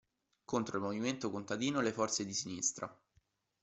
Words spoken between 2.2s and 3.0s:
di sinistra.